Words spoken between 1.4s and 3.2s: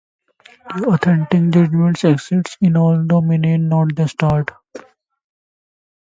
judgments exists in all